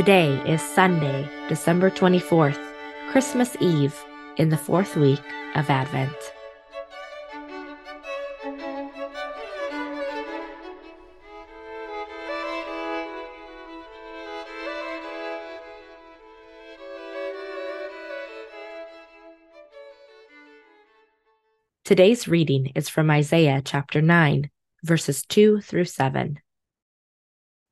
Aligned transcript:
Today 0.00 0.32
is 0.50 0.62
Sunday, 0.62 1.28
December 1.50 1.90
24th, 1.90 2.58
Christmas 3.10 3.54
Eve, 3.60 3.94
in 4.38 4.48
the 4.48 4.56
fourth 4.56 4.96
week 4.96 5.20
of 5.54 5.68
Advent. 5.68 6.16
Today's 21.84 22.26
reading 22.26 22.72
is 22.74 22.88
from 22.88 23.10
Isaiah 23.10 23.60
chapter 23.62 24.00
9, 24.00 24.48
verses 24.82 25.26
2 25.26 25.60
through 25.60 25.84
7. 25.84 26.40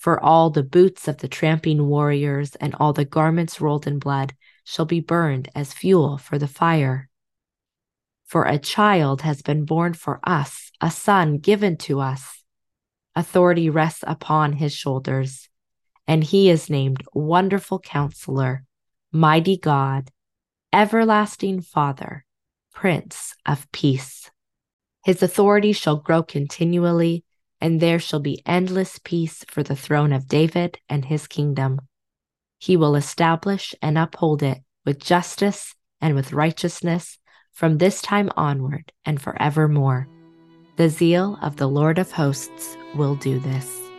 For 0.00 0.18
all 0.18 0.48
the 0.48 0.62
boots 0.62 1.08
of 1.08 1.18
the 1.18 1.28
tramping 1.28 1.86
warriors 1.86 2.56
and 2.56 2.74
all 2.76 2.94
the 2.94 3.04
garments 3.04 3.60
rolled 3.60 3.86
in 3.86 3.98
blood 3.98 4.34
shall 4.64 4.86
be 4.86 5.00
burned 5.00 5.50
as 5.54 5.74
fuel 5.74 6.16
for 6.16 6.38
the 6.38 6.48
fire. 6.48 7.10
For 8.24 8.44
a 8.44 8.58
child 8.58 9.20
has 9.20 9.42
been 9.42 9.66
born 9.66 9.92
for 9.92 10.18
us, 10.24 10.72
a 10.80 10.90
son 10.90 11.36
given 11.36 11.76
to 11.84 12.00
us. 12.00 12.42
Authority 13.14 13.68
rests 13.68 14.02
upon 14.06 14.54
his 14.54 14.72
shoulders, 14.72 15.50
and 16.06 16.24
he 16.24 16.48
is 16.48 16.70
named 16.70 17.04
Wonderful 17.12 17.80
Counselor, 17.80 18.64
Mighty 19.12 19.58
God, 19.58 20.10
Everlasting 20.72 21.60
Father, 21.60 22.24
Prince 22.72 23.34
of 23.44 23.70
Peace. 23.70 24.30
His 25.04 25.22
authority 25.22 25.74
shall 25.74 25.96
grow 25.96 26.22
continually, 26.22 27.22
and 27.60 27.80
there 27.80 27.98
shall 27.98 28.20
be 28.20 28.42
endless 28.46 28.98
peace 28.98 29.44
for 29.48 29.62
the 29.62 29.76
throne 29.76 30.12
of 30.12 30.28
David 30.28 30.78
and 30.88 31.04
his 31.04 31.26
kingdom. 31.26 31.80
He 32.58 32.76
will 32.76 32.94
establish 32.94 33.74
and 33.82 33.98
uphold 33.98 34.42
it 34.42 34.58
with 34.84 35.02
justice 35.02 35.74
and 36.00 36.14
with 36.14 36.32
righteousness 36.32 37.18
from 37.52 37.78
this 37.78 38.00
time 38.00 38.30
onward 38.36 38.92
and 39.04 39.20
forevermore. 39.20 40.08
The 40.76 40.88
zeal 40.88 41.38
of 41.42 41.56
the 41.56 41.68
Lord 41.68 41.98
of 41.98 42.12
hosts 42.12 42.76
will 42.94 43.16
do 43.16 43.38
this. 43.38 43.89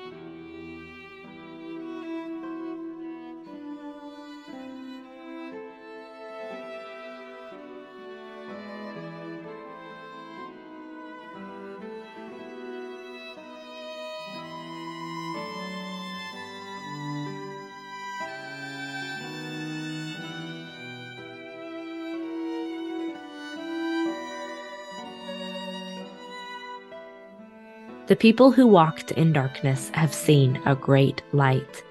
The 28.12 28.18
people 28.18 28.52
who 28.52 28.68
walked 28.68 29.12
in 29.12 29.32
darkness 29.32 29.90
have 29.94 30.14
seen 30.14 30.62
a 30.66 30.76
great 30.76 31.22
light. 31.32 31.82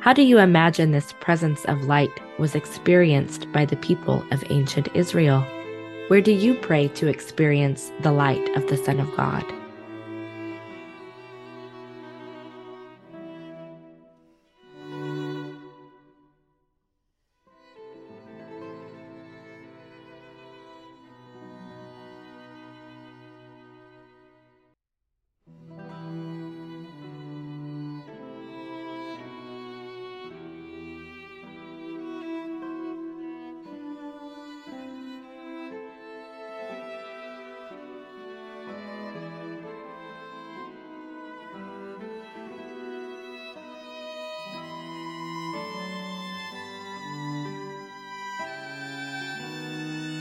How 0.00 0.12
do 0.12 0.20
you 0.20 0.36
imagine 0.36 0.90
this 0.90 1.14
presence 1.20 1.64
of 1.64 1.84
light 1.84 2.12
was 2.38 2.54
experienced 2.54 3.50
by 3.50 3.64
the 3.64 3.76
people 3.76 4.22
of 4.30 4.44
ancient 4.50 4.94
Israel? 4.94 5.40
Where 6.08 6.20
do 6.20 6.32
you 6.32 6.52
pray 6.56 6.88
to 6.88 7.06
experience 7.06 7.92
the 8.02 8.12
light 8.12 8.46
of 8.58 8.66
the 8.66 8.76
Son 8.76 9.00
of 9.00 9.16
God? 9.16 9.42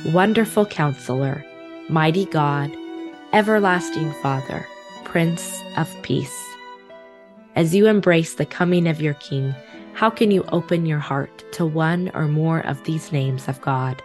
Wonderful 0.07 0.65
Counselor, 0.65 1.45
Mighty 1.87 2.25
God, 2.25 2.75
Everlasting 3.33 4.11
Father, 4.23 4.67
Prince 5.03 5.61
of 5.77 5.87
Peace. 6.01 6.43
As 7.55 7.75
you 7.75 7.85
embrace 7.85 8.33
the 8.33 8.47
coming 8.47 8.87
of 8.87 8.99
your 8.99 9.13
King, 9.13 9.53
how 9.93 10.09
can 10.09 10.31
you 10.31 10.43
open 10.51 10.87
your 10.87 10.97
heart 10.97 11.43
to 11.53 11.67
one 11.67 12.09
or 12.15 12.27
more 12.27 12.61
of 12.61 12.83
these 12.83 13.11
names 13.11 13.47
of 13.47 13.61
God? 13.61 14.01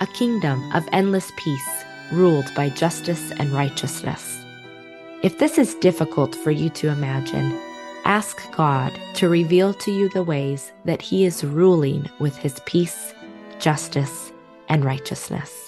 A 0.00 0.06
kingdom 0.06 0.70
of 0.72 0.88
endless 0.92 1.32
peace 1.36 1.84
ruled 2.12 2.52
by 2.54 2.68
justice 2.70 3.32
and 3.32 3.52
righteousness. 3.52 4.44
If 5.22 5.38
this 5.38 5.58
is 5.58 5.74
difficult 5.76 6.34
for 6.34 6.50
you 6.50 6.70
to 6.70 6.88
imagine, 6.88 7.58
ask 8.04 8.50
God 8.52 8.98
to 9.14 9.28
reveal 9.28 9.74
to 9.74 9.90
you 9.90 10.08
the 10.08 10.22
ways 10.22 10.72
that 10.84 11.02
He 11.02 11.24
is 11.24 11.44
ruling 11.44 12.08
with 12.18 12.36
His 12.36 12.60
peace, 12.66 13.12
justice, 13.58 14.32
and 14.68 14.84
righteousness. 14.84 15.67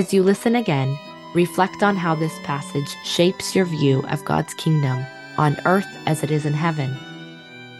As 0.00 0.14
you 0.14 0.22
listen 0.22 0.56
again, 0.56 0.98
reflect 1.34 1.82
on 1.82 1.94
how 1.94 2.14
this 2.14 2.38
passage 2.42 2.96
shapes 3.04 3.54
your 3.54 3.66
view 3.66 4.02
of 4.08 4.24
God's 4.24 4.54
kingdom 4.54 5.04
on 5.36 5.58
earth 5.66 5.94
as 6.06 6.22
it 6.22 6.30
is 6.30 6.46
in 6.46 6.54
heaven. 6.54 6.88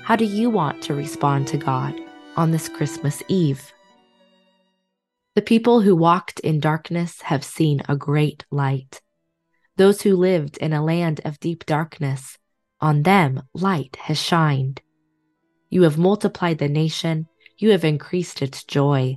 How 0.05 0.17
do 0.17 0.27
you 0.27 0.51
want 0.51 0.83
to 0.83 0.95
respond 0.95 1.49
to 1.49 1.57
God 1.57 1.99
on 2.37 2.51
this 2.51 2.69
Christmas 2.69 3.23
Eve? 3.29 3.73
The 5.35 5.41
people 5.41 5.81
who 5.81 5.97
walked 5.97 6.41
in 6.41 6.61
darkness 6.61 7.23
have 7.23 7.43
seen 7.43 7.81
a 7.89 7.97
great 7.97 8.45
light. 8.51 9.01
Those 9.79 10.03
who 10.03 10.15
lived 10.15 10.59
in 10.59 10.75
a 10.75 10.85
land 10.85 11.23
of 11.25 11.41
deep 11.41 11.65
darkness, 11.65 12.37
on 12.83 13.05
them 13.05 13.45
light 13.55 13.97
has 13.97 14.21
shined. 14.21 14.83
You 15.71 15.85
have 15.85 15.97
multiplied 15.97 16.59
the 16.59 16.69
nation, 16.69 17.29
you 17.57 17.71
have 17.71 17.83
increased 17.83 18.43
its 18.43 18.63
joy. 18.63 19.17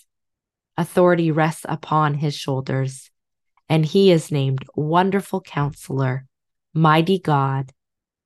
Authority 0.81 1.29
rests 1.29 1.63
upon 1.69 2.15
his 2.15 2.33
shoulders, 2.35 3.11
and 3.69 3.85
he 3.85 4.11
is 4.11 4.31
named 4.31 4.65
Wonderful 4.73 5.39
Counselor, 5.39 6.25
Mighty 6.73 7.19
God, 7.19 7.71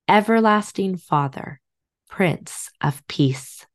Everlasting 0.08 0.96
Father, 0.96 1.60
Prince 2.08 2.70
of 2.80 3.06
Peace. 3.10 3.66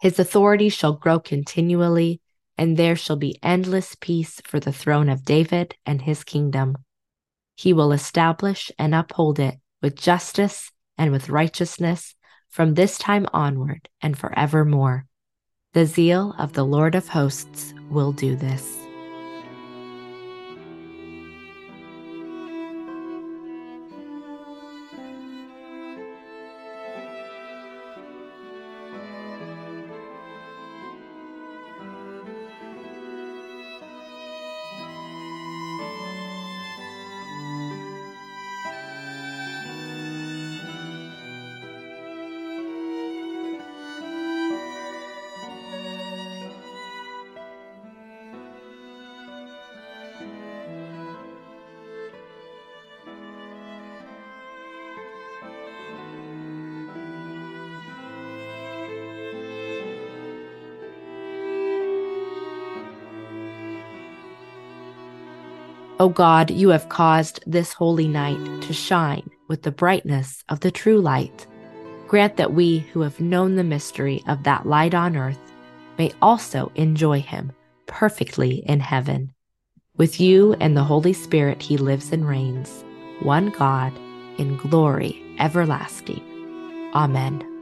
His 0.00 0.18
authority 0.18 0.70
shall 0.70 0.94
grow 0.94 1.20
continually, 1.20 2.22
and 2.56 2.78
there 2.78 2.96
shall 2.96 3.16
be 3.16 3.38
endless 3.42 3.94
peace 4.00 4.40
for 4.46 4.60
the 4.60 4.72
throne 4.72 5.10
of 5.10 5.26
David 5.26 5.74
and 5.84 6.00
his 6.00 6.24
kingdom. 6.24 6.78
He 7.54 7.74
will 7.74 7.92
establish 7.92 8.72
and 8.78 8.94
uphold 8.94 9.38
it 9.38 9.56
with 9.82 9.94
justice 9.94 10.72
and 10.96 11.12
with 11.12 11.28
righteousness 11.28 12.14
from 12.48 12.72
this 12.72 12.96
time 12.96 13.26
onward 13.34 13.90
and 14.00 14.18
forevermore. 14.18 15.04
The 15.76 15.84
zeal 15.84 16.34
of 16.38 16.54
the 16.54 16.64
Lord 16.64 16.94
of 16.94 17.06
hosts 17.06 17.74
will 17.90 18.10
do 18.10 18.34
this. 18.34 18.85
O 65.98 66.10
God, 66.10 66.50
you 66.50 66.68
have 66.68 66.90
caused 66.90 67.42
this 67.46 67.72
holy 67.72 68.06
night 68.06 68.62
to 68.62 68.74
shine 68.74 69.30
with 69.48 69.62
the 69.62 69.70
brightness 69.70 70.44
of 70.50 70.60
the 70.60 70.70
true 70.70 71.00
light. 71.00 71.46
Grant 72.06 72.36
that 72.36 72.52
we 72.52 72.80
who 72.92 73.00
have 73.00 73.18
known 73.18 73.56
the 73.56 73.64
mystery 73.64 74.22
of 74.28 74.42
that 74.42 74.66
light 74.66 74.94
on 74.94 75.16
earth 75.16 75.38
may 75.96 76.12
also 76.20 76.70
enjoy 76.74 77.20
him 77.20 77.50
perfectly 77.86 78.62
in 78.66 78.80
heaven. 78.80 79.32
With 79.96 80.20
you 80.20 80.54
and 80.60 80.76
the 80.76 80.84
Holy 80.84 81.14
Spirit, 81.14 81.62
he 81.62 81.78
lives 81.78 82.12
and 82.12 82.28
reigns, 82.28 82.84
one 83.20 83.48
God, 83.48 83.92
in 84.36 84.58
glory 84.58 85.22
everlasting. 85.38 86.22
Amen. 86.94 87.55